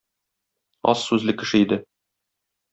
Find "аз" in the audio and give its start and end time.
0.93-1.05